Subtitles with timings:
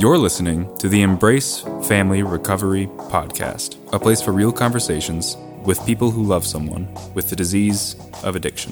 [0.00, 5.36] You're listening to the Embrace Family Recovery Podcast, a place for real conversations
[5.66, 8.70] with people who love someone with the disease of addiction.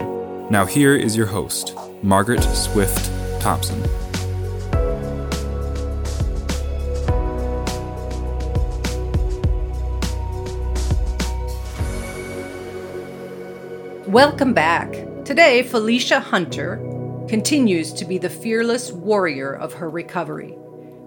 [0.48, 3.10] Now, here is your host, Margaret Swift
[3.42, 3.78] Thompson.
[14.10, 14.92] Welcome back.
[15.26, 16.76] Today, Felisha Hunter
[17.28, 20.56] continues to be the fearless warrior of her recovery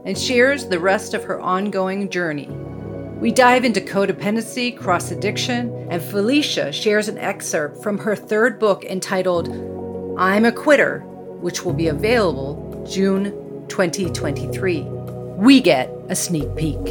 [0.06, 2.50] and shares the rest of her ongoing journey.
[3.20, 8.84] We dive into codependency, cross addiction, and Felisha shares an excerpt from her third book
[8.84, 9.50] entitled
[10.18, 11.00] I'm a Quitter,
[11.40, 14.82] which will be available June 2023.
[14.82, 16.84] We get a sneak peek.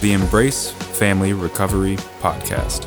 [0.00, 2.86] The Embrace Family Recovery Podcast.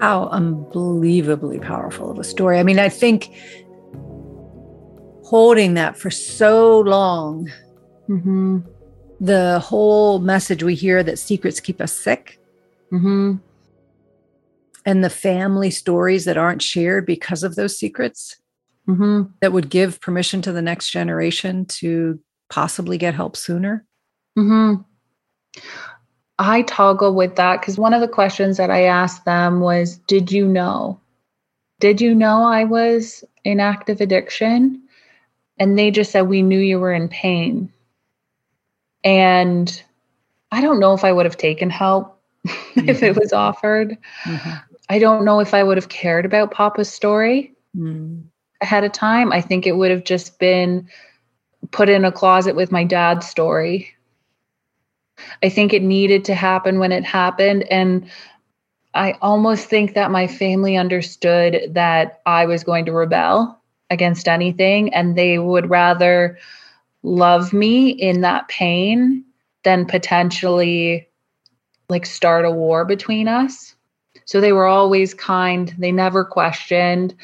[0.00, 2.58] How unbelievably powerful of a story.
[2.58, 3.30] I mean, I think
[5.24, 7.50] holding that for so long,
[8.08, 8.60] mm-hmm.
[9.20, 12.40] the whole message we hear that secrets keep us sick,
[12.90, 13.36] mm-hmm.
[14.86, 18.36] and the family stories that aren't shared because of those secrets
[18.88, 19.24] mm-hmm.
[19.40, 23.84] that would give permission to the next generation to possibly get help sooner.
[26.40, 30.32] I toggle with that because one of the questions that I asked them was Did
[30.32, 30.98] you know?
[31.80, 34.82] Did you know I was in active addiction?
[35.58, 37.70] And they just said, We knew you were in pain.
[39.04, 39.82] And
[40.50, 42.80] I don't know if I would have taken help mm-hmm.
[42.88, 43.20] if it mm-hmm.
[43.20, 43.98] was offered.
[44.24, 44.50] Mm-hmm.
[44.88, 48.22] I don't know if I would have cared about Papa's story mm.
[48.62, 49.30] ahead of time.
[49.30, 50.88] I think it would have just been
[51.70, 53.94] put in a closet with my dad's story
[55.42, 57.64] I think it needed to happen when it happened.
[57.70, 58.10] And
[58.94, 64.92] I almost think that my family understood that I was going to rebel against anything
[64.94, 66.38] and they would rather
[67.02, 69.24] love me in that pain
[69.64, 71.08] than potentially
[71.88, 73.74] like start a war between us.
[74.24, 77.14] So they were always kind, they never questioned.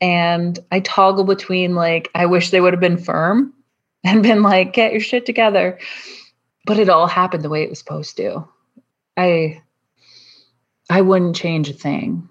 [0.00, 3.52] And I toggle between like, I wish they would have been firm
[4.04, 5.78] and been like, get your shit together
[6.64, 8.46] but it all happened the way it was supposed to.
[9.16, 9.62] I
[10.90, 12.28] I wouldn't change a thing.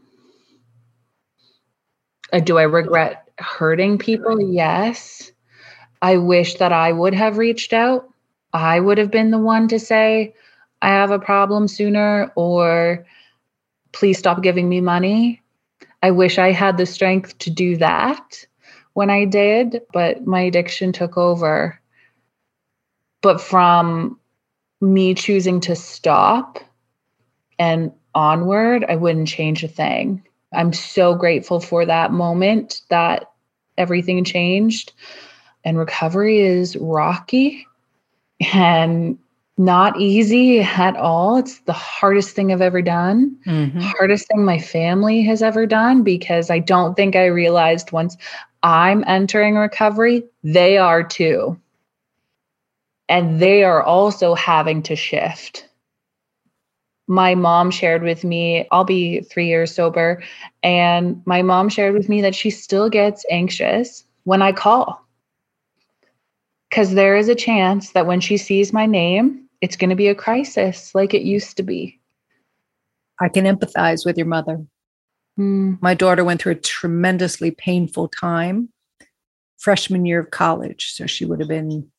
[2.32, 4.42] Uh, do I regret hurting people?
[4.42, 5.32] Yes.
[6.02, 8.10] I wish that I would have reached out.
[8.54, 10.36] I would have been the one to say,
[10.82, 13.06] I have a problem sooner, or
[13.94, 15.42] please stop giving me money.
[16.04, 18.46] I wish I had the strength to do that
[18.94, 21.80] when I did, but my addiction took over.
[23.22, 24.20] But from
[24.84, 26.60] me choosing to stop
[27.58, 30.24] and onward, I wouldn't change a thing.
[30.54, 33.32] I'm so grateful for that moment that
[33.78, 34.92] everything changed.
[35.64, 37.66] And recovery is rocky
[38.54, 39.18] and
[39.58, 41.38] not easy at all.
[41.38, 43.80] It's the hardest thing I've ever done, mm-hmm.
[43.80, 48.18] hardest thing my family has ever done because I don't think I realized once
[48.64, 51.58] I'm entering recovery, they are too
[53.09, 55.68] and they are also having to shift.
[57.08, 60.24] My mom shared with me, I'll be three years sober,
[60.62, 65.06] and my mom shared with me that she still gets anxious when I call.
[66.69, 70.08] Because there is a chance that when she sees my name, it's going to be
[70.08, 72.00] a crisis like it used to be.
[73.22, 74.66] I can empathize with your mother.
[75.40, 75.81] Mm.
[75.81, 78.70] My daughter went through a tremendously painful time
[79.58, 80.91] freshman year of college.
[80.94, 81.90] So she would have been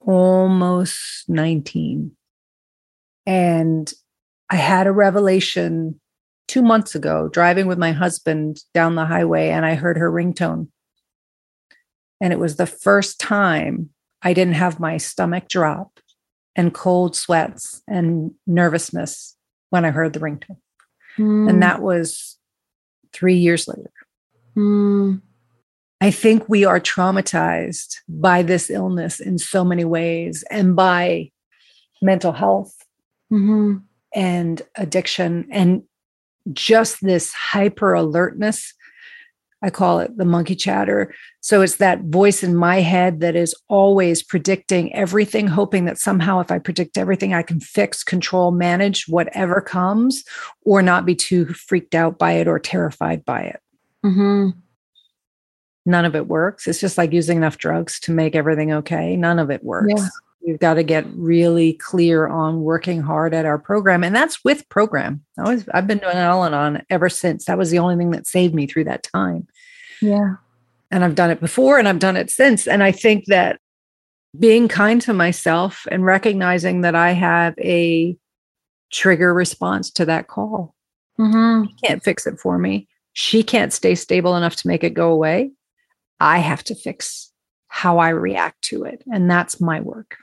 [0.00, 2.12] almost 19.
[3.26, 3.92] And
[4.50, 6.00] I had a revelation
[6.48, 10.68] two months ago driving with my husband down the highway, and I heard her ringtone.
[12.20, 13.90] And it was the first time
[14.22, 16.00] I didn't have my stomach drop
[16.54, 19.36] and cold sweats and nervousness
[19.70, 20.58] when I heard the ringtone.
[21.18, 21.48] Mm.
[21.48, 21.60] And hmm.
[21.60, 22.38] that was
[23.12, 23.92] three years later.
[24.56, 25.20] Mm.
[26.00, 31.30] I think we are traumatized by this illness in so many ways and by
[32.02, 32.74] mental health
[33.32, 33.78] mm-hmm.
[34.14, 35.82] and addiction and
[36.52, 38.74] just this hyper alertness.
[39.62, 41.14] I call it the monkey chatter.
[41.40, 46.40] So it's that voice in my head that is always predicting everything, hoping that somehow,
[46.40, 50.24] if I predict everything, I can fix, control, manage whatever comes,
[50.60, 53.60] or not be too freaked out by it or terrified by it.
[54.04, 54.50] Mm-hmm
[55.86, 56.66] none of it works.
[56.66, 59.16] It's just like using enough drugs to make everything okay.
[59.16, 59.94] None of it works.
[59.96, 60.08] Yeah.
[60.46, 64.04] we've got to get really clear on working hard at our program.
[64.04, 65.24] And that's with program.
[65.38, 67.46] I was, I've been doing Al Anon ever since.
[67.46, 69.46] That was the only thing that saved me through that time.
[70.02, 70.36] Yeah.
[70.90, 72.68] And I've done it before and I've done it since.
[72.68, 73.60] And I think that
[74.38, 78.16] being kind to myself and recognizing that I have a
[78.92, 80.74] trigger response to that call.
[81.18, 81.68] Mm-hmm.
[81.68, 82.88] She can't fix it for me.
[83.14, 85.52] She can't stay stable enough to make it go away.
[86.20, 87.32] I have to fix
[87.68, 89.02] how I react to it.
[89.12, 90.16] And that's my work.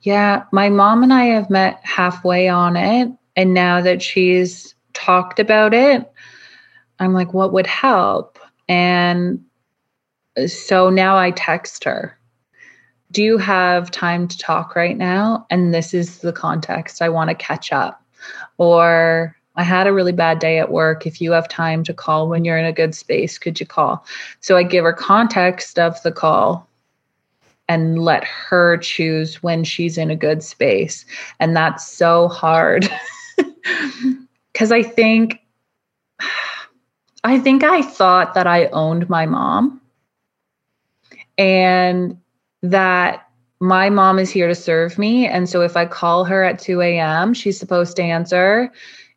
[0.00, 0.44] Yeah.
[0.52, 3.10] My mom and I have met halfway on it.
[3.34, 6.10] And now that she's talked about it,
[6.98, 8.38] I'm like, what would help?
[8.68, 9.44] And
[10.46, 12.16] so now I text her
[13.12, 15.46] do you have time to talk right now?
[15.50, 17.00] And this is the context.
[17.00, 18.02] I want to catch up.
[18.58, 21.06] Or I had a really bad day at work.
[21.06, 24.04] If you have time to call when you're in a good space, could you call?
[24.40, 26.68] So I give her context of the call
[27.68, 31.04] and let her choose when she's in a good space.
[31.40, 32.88] And that's so hard.
[34.54, 35.40] Cuz I think
[37.24, 39.80] I think I thought that I owned my mom.
[41.38, 42.16] And
[42.62, 43.26] that
[43.60, 45.26] my mom is here to serve me.
[45.26, 48.72] And so if I call her at 2 a.m., she's supposed to answer.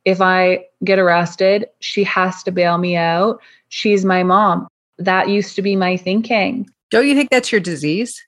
[0.09, 3.39] If I get arrested, she has to bail me out.
[3.67, 4.67] She's my mom.
[4.97, 6.67] That used to be my thinking.
[6.89, 8.19] Don't you think that's your disease?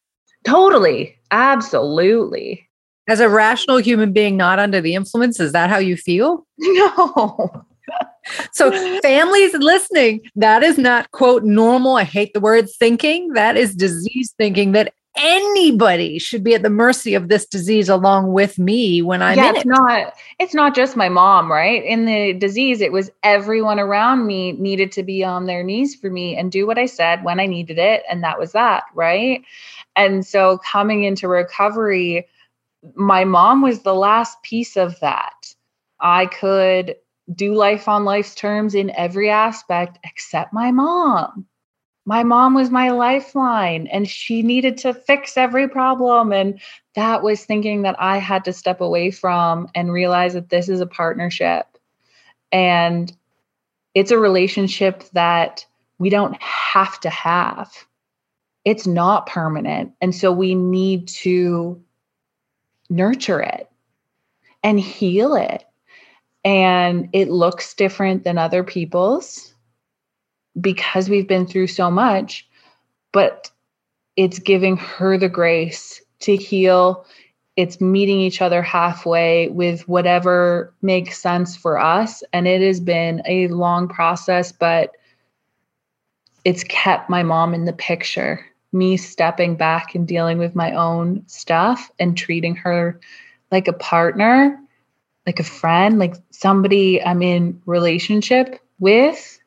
[0.45, 1.17] Totally.
[1.31, 2.69] Absolutely.
[3.07, 6.45] As a rational human being not under the influence, is that how you feel?
[6.59, 7.65] No.
[8.53, 11.95] so families listening, that is not quote normal.
[11.95, 13.33] I hate the word thinking.
[13.33, 18.31] That is disease thinking that anybody should be at the mercy of this disease along
[18.31, 19.67] with me when I'm yeah, in it's it.
[19.67, 21.83] not it's not just my mom, right?
[21.83, 26.09] In the disease, it was everyone around me needed to be on their knees for
[26.09, 28.03] me and do what I said when I needed it.
[28.09, 29.43] And that was that, right?
[29.95, 32.27] And so coming into recovery,
[32.95, 35.53] my mom was the last piece of that.
[35.99, 36.95] I could
[37.35, 41.45] do life on life's terms in every aspect except my mom
[42.05, 46.33] my mom was my lifeline and she needed to fix every problem.
[46.33, 46.59] And
[46.95, 50.81] that was thinking that I had to step away from and realize that this is
[50.81, 51.65] a partnership.
[52.51, 53.15] And
[53.93, 55.65] it's a relationship that
[55.99, 57.71] we don't have to have.
[58.65, 59.93] It's not permanent.
[60.01, 61.81] And so we need to
[62.89, 63.69] nurture it
[64.63, 65.63] and heal it.
[66.43, 69.50] And it looks different than other people's
[70.59, 72.47] because we've been through so much,
[73.11, 73.49] but
[74.15, 77.05] it's giving her the grace to heal.
[77.55, 82.23] It's meeting each other halfway with whatever makes sense for us.
[82.33, 84.91] And it has been a long process, but
[86.43, 88.45] it's kept my mom in the picture.
[88.73, 92.99] Me stepping back and dealing with my own stuff and treating her
[93.51, 94.57] like a partner,
[95.25, 99.40] like a friend, like somebody I'm in relationship with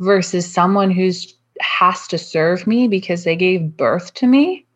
[0.00, 4.66] versus someone who's has to serve me because they gave birth to me?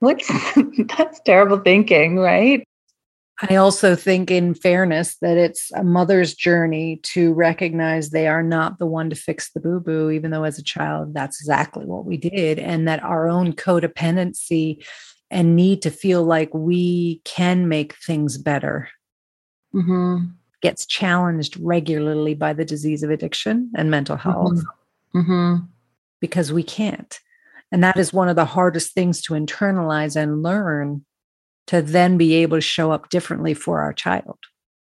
[0.00, 0.28] What's
[0.96, 2.64] that's terrible thinking right?
[3.48, 8.78] I also think, in fairness, that it's a mother's journey to recognize they are not
[8.78, 12.04] the one to fix the boo boo, even though as a child, that's exactly what
[12.04, 12.58] we did.
[12.58, 14.84] And that our own codependency
[15.30, 18.88] and need to feel like we can make things better.
[19.72, 24.64] Mm-hmm gets challenged regularly by the disease of addiction and mental health
[25.14, 25.20] mm-hmm.
[25.20, 25.64] Mm-hmm.
[26.20, 27.20] because we can't.
[27.70, 31.04] And that is one of the hardest things to internalize and learn
[31.66, 34.38] to then be able to show up differently for our child.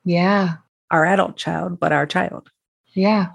[0.05, 0.55] Yeah.
[0.91, 2.51] Our adult child, but our child.
[2.95, 3.27] Yeah.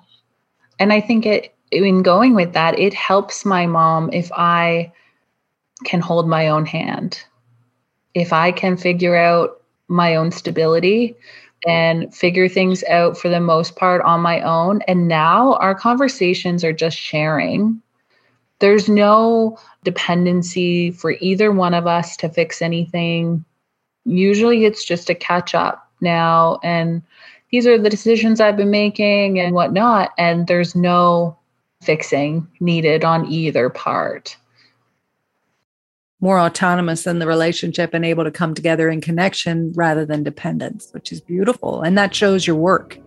[0.80, 4.92] And I think it, in going with that, it helps my mom if I
[5.86, 7.24] can hold my own hand.
[8.14, 11.16] If I can figure out my own stability,
[11.68, 14.82] and figure things out for the most part on my own.
[14.84, 17.82] And now our conversations are just sharing.
[18.60, 23.44] There's no dependency for either one of us to fix anything.
[24.06, 26.60] Usually it's just a catch up now.
[26.64, 27.04] And
[27.52, 30.12] these are the decisions I've been making and whatnot.
[30.18, 31.38] And there's no
[31.82, 34.38] fixing needed on either part
[36.20, 40.90] more autonomous in the relationship and able to come together in connection rather than dependence,
[40.92, 41.82] which is beautiful.
[41.82, 42.98] And that shows your work.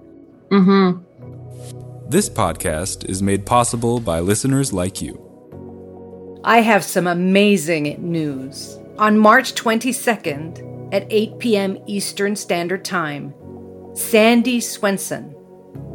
[0.51, 2.09] Mm-hmm.
[2.09, 5.27] This podcast is made possible by listeners like you.
[6.45, 8.79] I have some amazing news.
[8.99, 11.79] On March 22nd at 8 p.m.
[11.87, 13.35] Eastern Standard Time,
[13.95, 15.35] Sandy Swenson,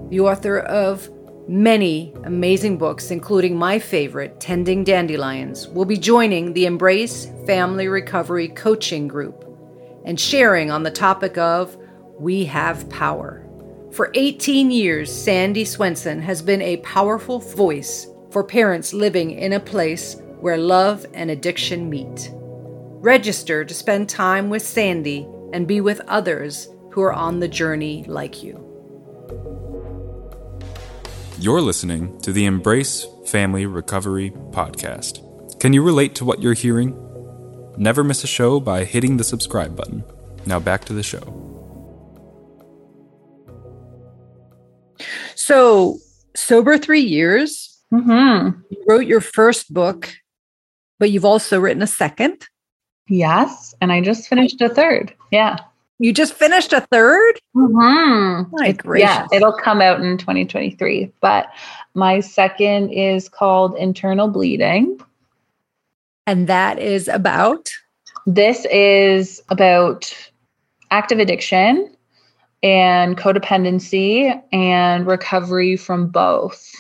[0.10, 1.10] the author of
[1.48, 8.48] Many amazing books, including my favorite, Tending Dandelions, will be joining the Embrace Family Recovery
[8.48, 9.46] Coaching Group
[10.06, 11.78] and sharing on the topic of
[12.20, 13.48] We Have Power.
[13.92, 19.60] For 18 years, Sandy Swenson has been a powerful voice for parents living in a
[19.60, 22.32] place where love and addiction meet.
[22.34, 28.04] Register to spend time with Sandy and be with others who are on the journey
[28.08, 28.75] like you.
[31.40, 35.60] You're listening to the Embrace Family Recovery Podcast.
[35.60, 36.96] Can you relate to what you're hearing?
[37.78, 40.04] Never miss a show by hitting the subscribe button.
[40.46, 41.42] Now back to the show.
[45.36, 45.98] So,
[46.36, 48.60] sober three years, Mm-hmm.
[48.72, 50.12] you wrote your first book,
[51.00, 52.48] but you've also written a second.
[53.08, 53.76] Yes.
[53.80, 55.14] And I just finished a third.
[55.32, 55.60] Yeah.
[56.00, 57.40] You just finished a third?
[57.56, 58.52] Mm-hmm.
[58.52, 59.08] My gracious.
[59.10, 61.12] Yeah, it'll come out in 2023.
[61.22, 61.48] But
[61.94, 65.00] my second is called Internal Bleeding.
[66.28, 67.70] And that is about
[68.26, 70.14] This is about
[70.92, 71.96] active addiction
[72.64, 76.74] and codependency and recovery from both.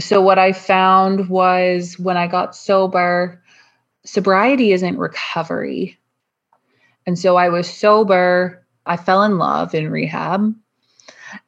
[0.00, 3.40] So, what I found was when I got sober,
[4.04, 5.98] sobriety isn't recovery.
[7.06, 8.64] And so I was sober.
[8.86, 10.54] I fell in love in rehab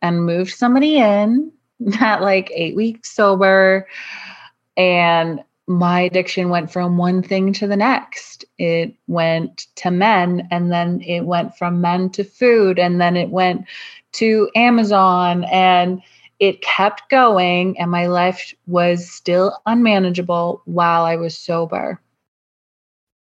[0.02, 1.52] and moved somebody in
[2.00, 3.86] at like eight weeks sober.
[4.76, 8.44] And my addiction went from one thing to the next.
[8.58, 13.30] It went to men, and then it went from men to food, and then it
[13.30, 13.64] went
[14.12, 16.00] to Amazon, and
[16.38, 17.78] it kept going.
[17.80, 22.00] And my life was still unmanageable while I was sober.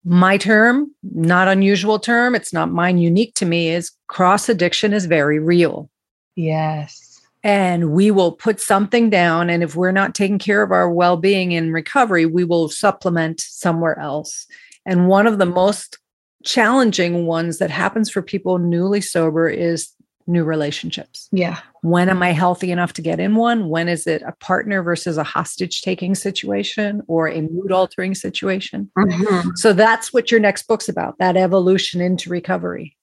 [0.05, 2.35] My term, not unusual term.
[2.35, 5.89] It's not mine, unique to me, is cross addiction is very real.
[6.35, 7.19] Yes.
[7.43, 11.51] and we will put something down and if we're not taking care of our well-being
[11.51, 14.45] in recovery we will supplement somewhere else
[14.85, 15.97] and one of the most
[16.43, 19.89] challenging ones that happens for people newly sober is
[20.27, 21.60] new relationships Yeah.
[21.81, 25.17] when am i healthy enough to get in one when is it a partner versus
[25.17, 29.51] a hostage taking situation or a mood altering situation Mhm.
[29.57, 32.96] so that's what your next book's about that evolution into recovery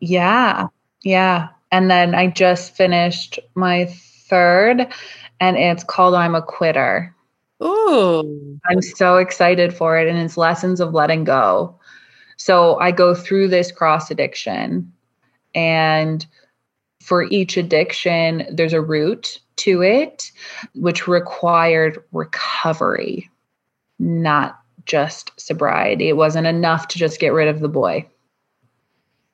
[0.00, 0.68] Yeah.
[1.02, 1.48] Yeah.
[1.72, 3.86] And then I just finished my
[4.30, 4.86] third,
[5.40, 7.14] and it's called I'm a Quitter.
[7.60, 8.24] oh
[8.70, 11.74] I'm so excited for it, and it's lessons of letting go.
[12.36, 14.92] So I go through this cross addiction,
[15.54, 16.24] and
[17.08, 20.30] for each addiction, there's a route to it,
[20.74, 23.30] which required recovery,
[23.98, 26.08] not just sobriety.
[26.10, 28.06] It wasn't enough to just get rid of the boy,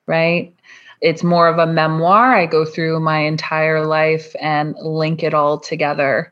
[0.07, 0.55] right?
[1.01, 2.33] It's more of a memoir.
[2.33, 6.31] I go through my entire life and link it all together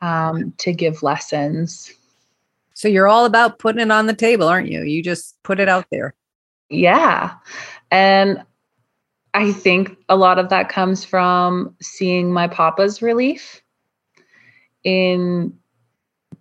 [0.00, 1.92] um, to give lessons.
[2.74, 5.68] so you're all about putting it on the table aren't you you just put it
[5.68, 6.12] out there
[6.70, 7.34] Yeah.
[7.92, 8.42] And
[9.34, 13.62] I think a lot of that comes from seeing my papa's relief
[14.84, 15.56] in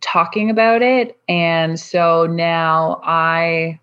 [0.01, 1.17] talking about it.
[1.29, 3.79] And so now I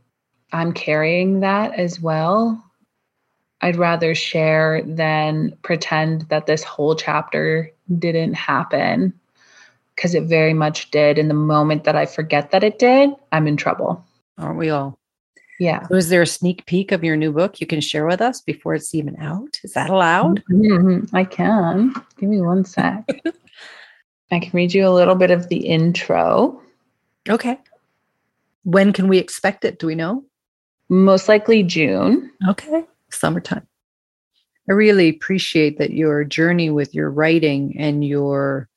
[0.52, 2.62] I'm carrying that as well.
[3.60, 9.12] I'd rather share than pretend that this whole chapter didn't happen
[9.94, 11.18] because it very much did.
[11.18, 14.04] And the moment that I forget that it did, I'm in trouble.
[14.38, 14.98] aren't we all
[15.58, 15.86] Yeah.
[15.88, 18.40] So is there a sneak peek of your new book you can share with us
[18.40, 19.58] before it's even out?
[19.64, 20.42] Is that allowed?
[20.50, 21.92] Mhm, I can.
[22.18, 23.04] Give me one sec.
[24.30, 26.60] I can read you a little bit of the intro.
[27.28, 27.58] Okay.
[28.64, 29.78] When can we expect it?
[29.78, 30.24] Do we know?
[30.88, 32.30] Most likely June.
[32.48, 32.84] Okay.
[33.10, 33.66] Summertime.
[34.68, 38.68] I really appreciate that your journey with your writing and your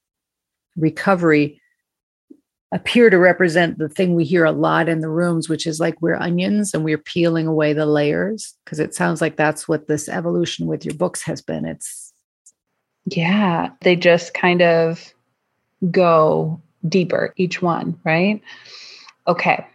[0.78, 1.61] recovery
[2.72, 6.02] appear to represent the thing we hear a lot in the rooms, which is like
[6.02, 8.56] we're onions and we're peeling away the layers.
[8.64, 11.66] Because it sounds like that's what this evolution with your books has been.
[11.66, 12.14] It's
[13.06, 13.70] Yeah.
[13.82, 15.14] They just kind of
[15.90, 18.42] go deeper, each one, right?
[19.28, 19.66] Okay.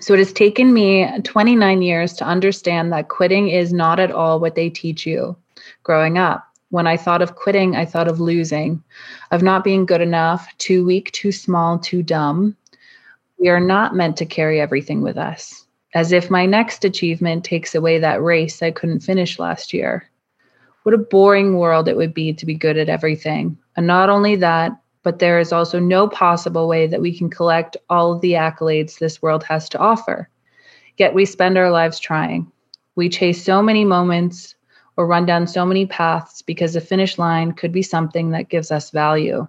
[0.00, 4.40] So it has taken me 29 years to understand that quitting is not at all
[4.40, 5.36] what they teach you
[5.84, 6.44] growing up.
[6.74, 8.82] When I thought of quitting, I thought of losing,
[9.30, 12.56] of not being good enough, too weak, too small, too dumb.
[13.38, 17.76] We are not meant to carry everything with us, as if my next achievement takes
[17.76, 20.10] away that race I couldn't finish last year.
[20.82, 23.56] What a boring world it would be to be good at everything.
[23.76, 24.72] And not only that,
[25.04, 28.98] but there is also no possible way that we can collect all of the accolades
[28.98, 30.28] this world has to offer.
[30.96, 32.50] Yet we spend our lives trying.
[32.96, 34.56] We chase so many moments
[34.96, 38.70] or run down so many paths because the finish line could be something that gives
[38.70, 39.46] us value.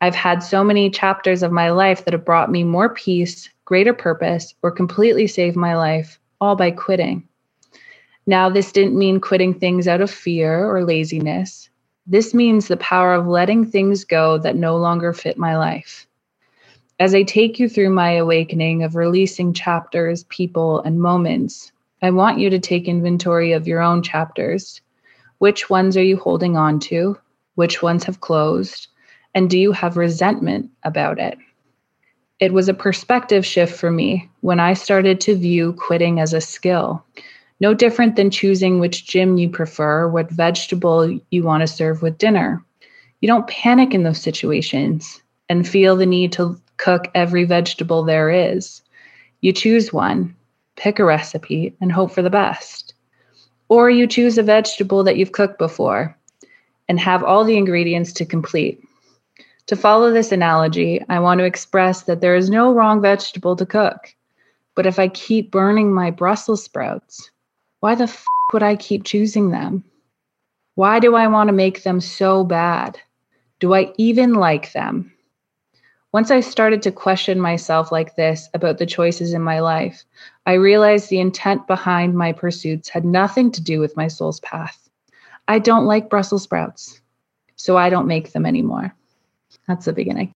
[0.00, 3.92] I've had so many chapters of my life that have brought me more peace, greater
[3.92, 7.26] purpose, or completely saved my life, all by quitting.
[8.26, 11.68] Now, this didn't mean quitting things out of fear or laziness.
[12.06, 16.06] This means the power of letting things go that no longer fit my life.
[17.00, 22.38] As I take you through my awakening of releasing chapters, people, and moments, I want
[22.38, 24.80] you to take inventory of your own chapters.
[25.38, 27.18] Which ones are you holding on to?
[27.56, 28.86] Which ones have closed?
[29.34, 31.38] And do you have resentment about it?
[32.38, 36.40] It was a perspective shift for me when I started to view quitting as a
[36.40, 37.04] skill.
[37.58, 42.18] No different than choosing which gym you prefer, what vegetable you want to serve with
[42.18, 42.64] dinner.
[43.20, 48.30] You don't panic in those situations and feel the need to cook every vegetable there
[48.30, 48.82] is.
[49.40, 50.36] You choose one,
[50.78, 52.94] pick a recipe, and hope for the best.
[53.68, 56.16] Or you choose a vegetable that you've cooked before
[56.88, 58.80] and have all the ingredients to complete.
[59.66, 63.66] To follow this analogy, I want to express that there is no wrong vegetable to
[63.66, 64.14] cook.
[64.74, 67.30] But if I keep burning my Brussels sprouts,
[67.80, 69.84] why the f would I keep choosing them?
[70.76, 72.98] Why do I want to make them so bad?
[73.60, 75.12] Do I even like them?
[76.12, 80.04] Once I started to question myself like this about the choices in my life,
[80.46, 84.88] I realized the intent behind my pursuits had nothing to do with my soul's path.
[85.48, 87.00] I don't like Brussels sprouts,
[87.56, 88.94] so I don't make them anymore.
[89.66, 90.32] That's the beginning.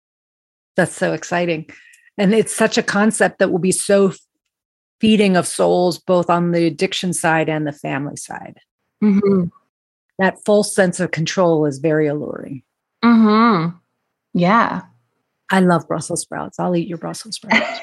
[0.75, 1.71] That's so exciting.
[2.19, 4.13] And it's such a concept that will be so
[5.01, 8.59] feeding of souls, both on the addiction side and the family side.
[9.03, 9.45] Mm-hmm.
[10.19, 12.63] That full sense of control is very alluring.
[13.05, 13.77] Mm-hmm.
[14.35, 14.83] Yeah.
[15.51, 16.59] I love Brussels sprouts.
[16.59, 17.81] I'll eat your Brussels sprouts.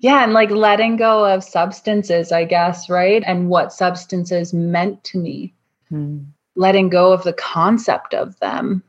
[0.00, 0.24] yeah.
[0.24, 3.22] And like letting go of substances, I guess, right?
[3.26, 5.54] And what substances meant to me.
[5.92, 6.26] Mm.
[6.56, 8.82] Letting go of the concept of them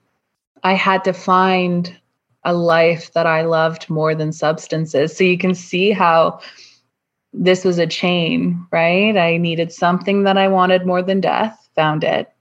[0.64, 1.96] I had to find
[2.44, 5.16] a life that I loved more than substances.
[5.16, 6.40] So you can see how
[7.34, 9.16] this was a chain, right?
[9.16, 12.32] I needed something that I wanted more than death, found it.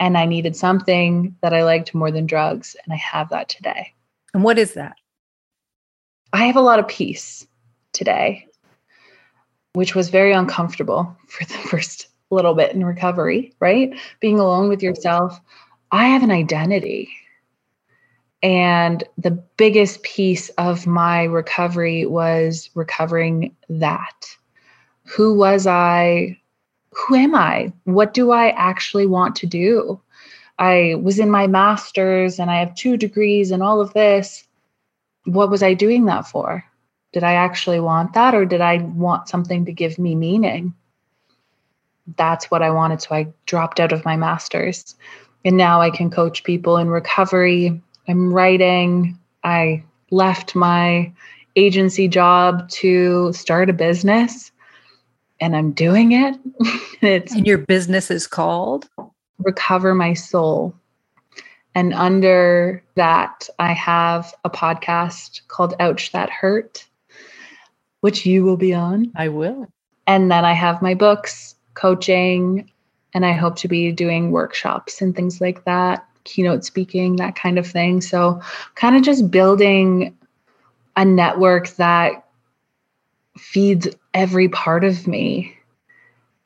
[0.00, 2.76] And I needed something that I liked more than drugs.
[2.84, 3.92] And I have that today.
[4.34, 4.96] And what is that?
[6.32, 7.46] I have a lot of peace
[7.92, 8.46] today,
[9.72, 13.98] which was very uncomfortable for the first little bit in recovery, right?
[14.20, 15.40] Being alone with yourself.
[15.90, 17.08] I have an identity.
[18.42, 24.36] And the biggest piece of my recovery was recovering that.
[25.06, 26.38] Who was I?
[26.92, 27.72] Who am I?
[27.84, 30.00] What do I actually want to do?
[30.58, 34.46] I was in my master's and I have two degrees and all of this.
[35.24, 36.64] What was I doing that for?
[37.12, 40.74] Did I actually want that or did I want something to give me meaning?
[42.16, 43.02] That's what I wanted.
[43.02, 44.96] So I dropped out of my master's.
[45.44, 49.18] And now I can coach people in recovery I'm writing.
[49.44, 51.12] I left my
[51.56, 54.50] agency job to start a business
[55.40, 56.36] and I'm doing it.
[57.02, 58.88] it's and your business is called
[59.38, 60.74] Recover My Soul.
[61.74, 66.84] And under that, I have a podcast called Ouch That Hurt,
[68.00, 69.12] which you will be on.
[69.14, 69.68] I will.
[70.06, 72.70] And then I have my books, coaching,
[73.14, 77.58] and I hope to be doing workshops and things like that keynote speaking, that kind
[77.58, 78.00] of thing.
[78.00, 78.40] So,
[78.74, 80.16] kind of just building
[80.96, 82.24] a network that
[83.38, 85.56] feeds every part of me.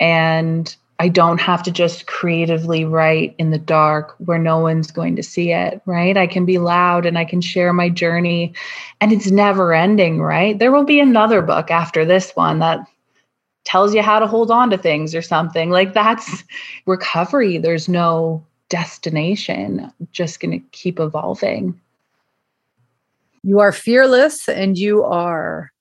[0.00, 5.16] And I don't have to just creatively write in the dark where no one's going
[5.16, 6.16] to see it, right?
[6.16, 8.54] I can be loud and I can share my journey
[9.00, 10.56] and it's never ending, right?
[10.56, 12.86] There will be another book after this one that
[13.64, 15.70] tells you how to hold on to things or something.
[15.70, 16.44] Like that's
[16.86, 17.58] recovery.
[17.58, 21.80] There's no destination, just going to keep evolving.
[23.42, 25.72] You are fearless and you are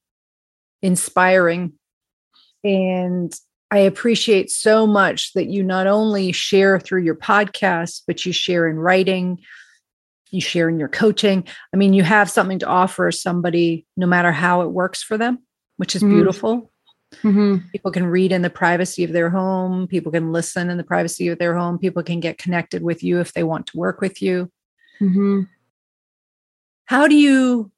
[0.81, 1.73] inspiring.
[2.63, 3.33] And
[3.71, 8.67] I appreciate so much that you not only share through your podcast, but you share
[8.67, 9.39] in writing,
[10.29, 11.45] you share in your coaching.
[11.73, 15.39] I mean, you have something to offer somebody no matter how it works for them,
[15.77, 16.09] which is mm.
[16.09, 16.71] beautiful.
[17.23, 17.67] Mm-hmm.
[17.71, 19.87] People can read in the privacy of their home.
[19.87, 21.77] People can listen in the privacy of their home.
[21.77, 24.49] People can get connected with you if they want to work with you.
[25.01, 25.41] Mm-hmm.
[26.85, 27.71] How do you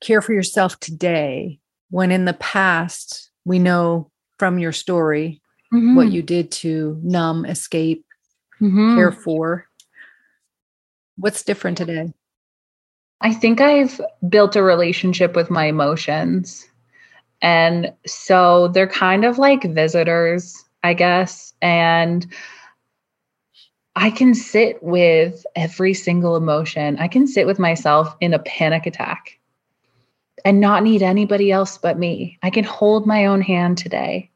[0.00, 5.40] care for yourself today when in the past we know from your story
[5.72, 5.94] mm-hmm.
[5.94, 8.04] what you did to numb, escape,
[8.60, 8.96] mm-hmm.
[8.96, 9.66] care for?
[11.16, 12.12] What's different today?
[13.20, 16.66] I think I've built a relationship with my emotions
[17.42, 20.62] and so they're kind of like visitors.
[20.86, 21.52] I guess.
[21.60, 22.26] And
[23.96, 26.96] I can sit with every single emotion.
[26.98, 29.38] I can sit with myself in a panic attack
[30.46, 32.38] and not need anybody else but me.
[32.40, 34.30] I can hold my own hand today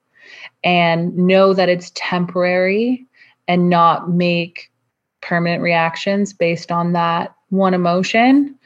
[0.64, 3.06] and know that it's temporary
[3.46, 4.72] and not make
[5.20, 8.58] permanent reactions based on that one emotion.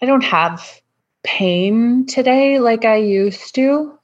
[0.00, 0.80] I don't have
[1.24, 3.98] pain today like I used to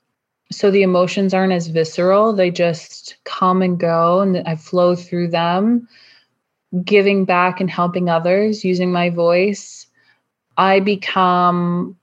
[0.50, 5.28] so the emotions aren't as visceral they just come and go and i flow through
[5.28, 5.86] them
[6.84, 9.86] giving back and helping others using my voice
[10.56, 11.97] i become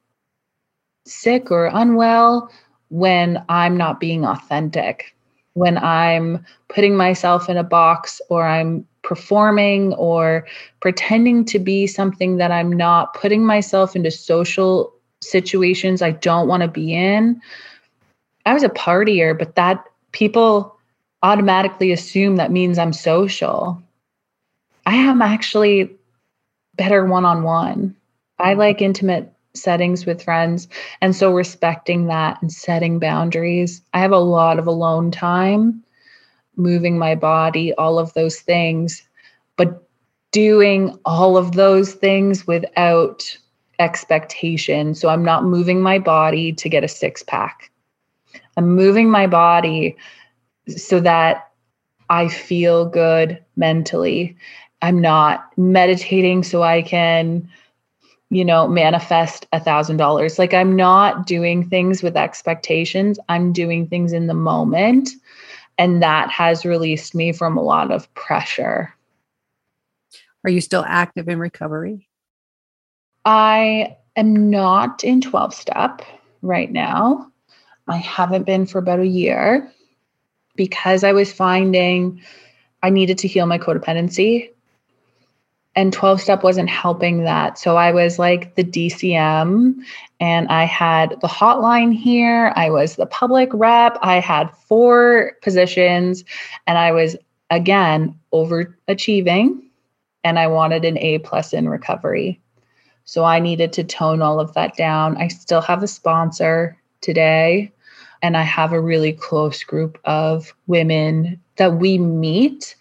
[1.06, 2.50] sick or unwell
[2.90, 5.16] when i'm not being authentic
[5.54, 10.46] when i'm putting myself in a box or i'm performing or
[10.82, 16.62] pretending to be something that i'm not putting myself into social situations i don't want
[16.62, 17.40] to be in
[18.46, 20.78] I was a partier, but that people
[21.24, 23.82] automatically assume that means I'm social.
[24.86, 25.96] I am actually
[26.76, 27.96] better one on one.
[28.38, 30.68] I like intimate settings with friends.
[31.02, 33.82] And so respecting that and setting boundaries.
[33.94, 35.84] I have a lot of alone time,
[36.56, 39.04] moving my body, all of those things,
[39.58, 39.88] but
[40.32, 43.38] doing all of those things without
[43.80, 44.96] expectation.
[44.96, 47.72] So I'm not moving my body to get a six pack.
[48.58, 49.98] I'm moving my body
[50.68, 51.52] so that
[52.10, 54.38] I feel good mentally.
[54.82, 57.50] I'm not meditating so I can,
[58.30, 60.40] you know, manifest a thousand dollars.
[60.40, 63.20] Like I'm not doing things with expectations.
[63.30, 65.10] I'm doing things in the moment.
[65.78, 68.94] And that has released me from a lot of pressure.
[70.44, 72.08] Are you still active in recovery?
[73.26, 76.02] I am not in 12 step
[76.42, 77.32] right now.
[77.88, 79.72] I haven't been for about a year
[80.56, 82.22] because I was finding
[82.84, 84.52] I needed to heal my codependency.
[85.76, 87.58] And 12 step wasn't helping that.
[87.60, 89.76] So I was like the DCM
[90.22, 92.54] and I had the hotline here.
[92.56, 93.98] I was the public rep.
[94.02, 96.24] I had four positions
[96.66, 97.18] and I was
[97.50, 99.62] again overachieving
[100.24, 102.40] and I wanted an A plus in recovery.
[103.04, 105.18] So I needed to tone all of that down.
[105.18, 107.72] I still have a sponsor today
[108.22, 112.76] and I have a really close group of women that we meet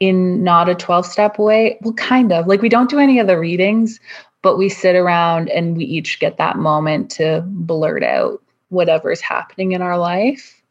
[0.00, 1.78] in not a 12 step way.
[1.82, 4.00] Well, kind of like we don't do any of the readings,
[4.42, 9.72] but we sit around and we each get that moment to blurt out whatever's happening
[9.72, 10.62] in our life.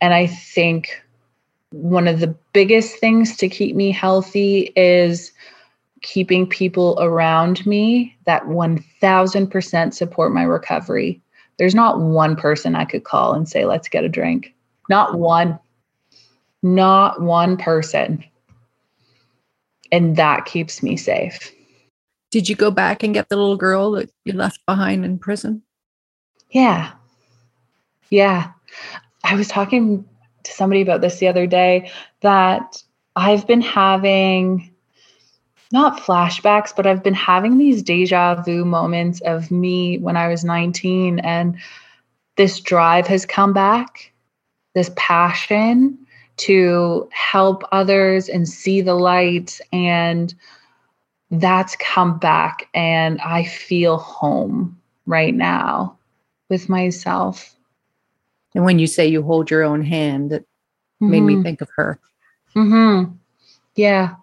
[0.00, 1.02] And I think
[1.70, 5.32] one of the biggest things to keep me healthy is
[6.02, 11.20] keeping people around me that 1000% support my recovery
[11.58, 14.54] there's not one person I could call and say, let's get a drink.
[14.88, 15.58] Not one.
[16.62, 18.24] Not one person.
[19.92, 21.52] And that keeps me safe.
[22.30, 25.62] Did you go back and get the little girl that you left behind in prison?
[26.50, 26.92] Yeah.
[28.10, 28.52] Yeah.
[29.24, 30.04] I was talking
[30.44, 32.82] to somebody about this the other day that
[33.14, 34.72] I've been having
[35.72, 40.44] not flashbacks, but I've been having these deja vu moments of me when I was
[40.44, 41.56] 19 and
[42.36, 44.12] this drive has come back,
[44.74, 46.05] this passion
[46.38, 50.34] to help others and see the light and
[51.30, 55.96] that's come back and I feel home right now
[56.48, 57.54] with myself.
[58.54, 61.10] And when you say you hold your own hand, it mm-hmm.
[61.10, 61.42] made me mm-hmm.
[61.42, 61.98] think of her.
[62.54, 63.16] Mhm.
[63.74, 64.16] Yeah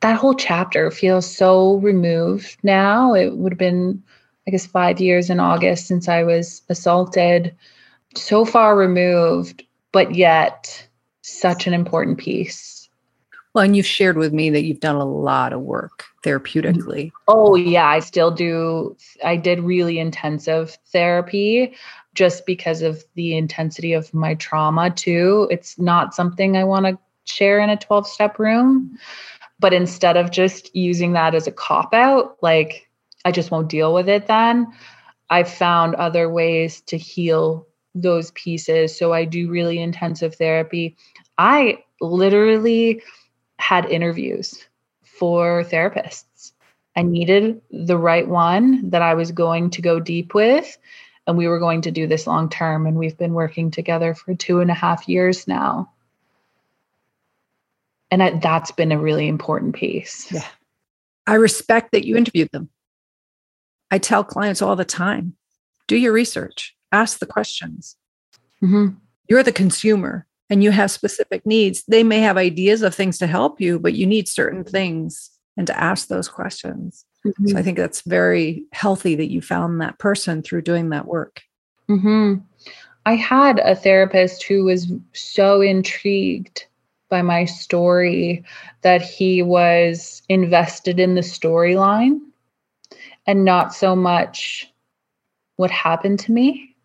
[0.00, 3.14] that whole chapter feels so removed now.
[3.14, 4.02] It would have been,
[4.46, 7.54] I guess, five years in August since I was assaulted.
[8.16, 10.86] So far removed, but yet
[11.30, 12.88] such an important piece.
[13.54, 17.10] Well, and you've shared with me that you've done a lot of work therapeutically.
[17.26, 17.86] Oh, yeah.
[17.86, 18.96] I still do.
[19.24, 21.74] I did really intensive therapy
[22.14, 25.48] just because of the intensity of my trauma, too.
[25.50, 28.96] It's not something I want to share in a 12 step room.
[29.58, 32.88] But instead of just using that as a cop out, like
[33.24, 34.66] I just won't deal with it then,
[35.28, 38.96] I've found other ways to heal those pieces.
[38.96, 40.96] So I do really intensive therapy.
[41.40, 43.02] I literally
[43.58, 44.62] had interviews
[45.02, 46.52] for therapists.
[46.96, 50.76] I needed the right one that I was going to go deep with.
[51.26, 52.86] And we were going to do this long term.
[52.86, 55.90] And we've been working together for two and a half years now
[58.10, 60.46] and I, that's been a really important piece yeah
[61.26, 62.68] i respect that you interviewed them
[63.90, 65.36] i tell clients all the time
[65.86, 67.96] do your research ask the questions
[68.62, 68.94] mm-hmm.
[69.28, 73.26] you're the consumer and you have specific needs, they may have ideas of things to
[73.26, 77.04] help you, but you need certain things and to ask those questions.
[77.24, 77.48] Mm-hmm.
[77.48, 81.40] So I think that's very healthy that you found that person through doing that work.
[81.88, 82.40] Mm-hmm.
[83.06, 86.66] I had a therapist who was so intrigued
[87.08, 88.44] by my story
[88.82, 92.20] that he was invested in the storyline
[93.26, 94.72] and not so much
[95.56, 96.76] what happened to me.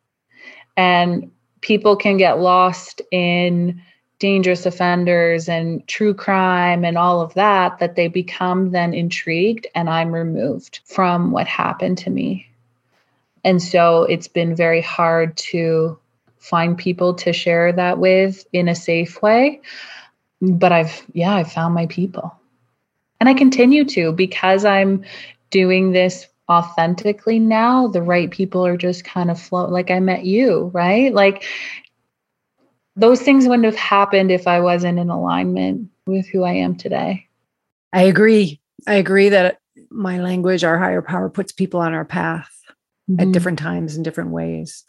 [0.76, 1.32] And
[1.66, 3.82] people can get lost in
[4.20, 9.90] dangerous offenders and true crime and all of that, that they become then intrigued and
[9.90, 12.48] I'm removed from what happened to me.
[13.44, 15.98] And so it's been very hard to
[16.38, 19.60] find people to share that with in a safe way.
[20.44, 22.32] But I've, yeah, I've found my people.
[23.20, 25.04] And I continue to because I'm
[25.50, 27.88] doing this authentically now.
[27.88, 29.68] The right people are just kind of flow.
[29.68, 31.14] Like I met you, right?
[31.14, 31.44] Like
[32.96, 37.28] those things wouldn't have happened if I wasn't in alignment with who I am today.
[37.92, 38.60] I agree.
[38.88, 42.52] I agree that my language, our higher power, puts people on our path
[43.10, 43.22] mm-hmm.
[43.22, 44.84] at different times in different ways.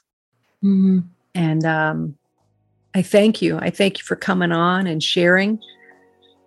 [0.62, 1.00] Mm-hmm.
[1.34, 2.16] And um,
[2.94, 3.58] I thank you.
[3.58, 5.60] I thank you for coming on and sharing.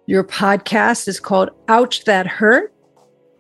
[0.06, 2.74] Your podcast is called Ouch That Hurt.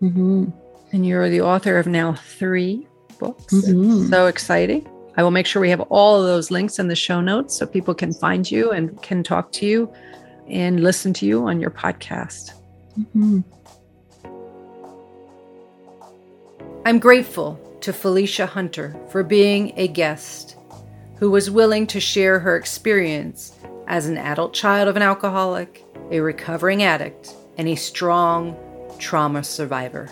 [0.01, 0.45] Mm-hmm.
[0.91, 2.87] And you're the author of now three
[3.19, 3.53] books.
[3.53, 4.07] Mm-hmm.
[4.07, 4.89] So exciting.
[5.17, 7.65] I will make sure we have all of those links in the show notes so
[7.65, 9.93] people can find you and can talk to you
[10.47, 12.53] and listen to you on your podcast.
[12.97, 13.41] Mm-hmm.
[16.85, 20.55] I'm grateful to Felisha Hunter for being a guest
[21.17, 23.53] who was willing to share her experience
[23.87, 28.55] as an adult child of an alcoholic, a recovering addict, and a strong
[28.99, 30.09] trauma survivor.